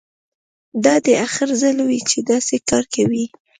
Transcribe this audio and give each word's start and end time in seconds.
دا 0.83 0.95
دې 1.05 1.13
اخر 1.25 1.49
ځل 1.61 1.77
وي 1.87 1.99
چې 2.09 2.17
داسې 2.31 2.55
کار 2.69 2.83
کوې 2.93 3.25